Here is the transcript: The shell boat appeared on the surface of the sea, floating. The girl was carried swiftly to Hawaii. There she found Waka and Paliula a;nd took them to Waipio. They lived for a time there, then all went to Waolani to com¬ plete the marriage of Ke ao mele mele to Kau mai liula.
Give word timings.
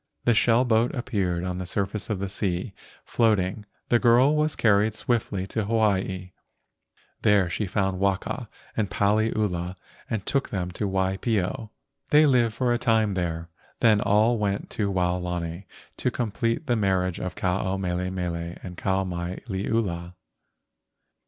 The 0.25 0.33
shell 0.33 0.65
boat 0.65 0.95
appeared 0.95 1.43
on 1.43 1.59
the 1.59 1.65
surface 1.67 2.09
of 2.09 2.17
the 2.17 2.27
sea, 2.27 2.73
floating. 3.05 3.67
The 3.89 3.99
girl 3.99 4.35
was 4.35 4.55
carried 4.55 4.95
swiftly 4.95 5.45
to 5.45 5.65
Hawaii. 5.65 6.31
There 7.21 7.51
she 7.51 7.67
found 7.67 7.99
Waka 7.99 8.49
and 8.75 8.89
Paliula 8.89 9.75
a;nd 10.09 10.25
took 10.25 10.49
them 10.49 10.71
to 10.71 10.87
Waipio. 10.87 11.69
They 12.09 12.25
lived 12.25 12.55
for 12.55 12.73
a 12.73 12.79
time 12.79 13.13
there, 13.13 13.49
then 13.81 14.01
all 14.01 14.39
went 14.39 14.71
to 14.71 14.91
Waolani 14.91 15.65
to 15.97 16.09
com¬ 16.09 16.33
plete 16.33 16.65
the 16.65 16.75
marriage 16.75 17.19
of 17.19 17.35
Ke 17.35 17.43
ao 17.43 17.77
mele 17.77 18.09
mele 18.09 18.55
to 18.55 18.71
Kau 18.75 19.03
mai 19.03 19.35
liula. 19.47 20.15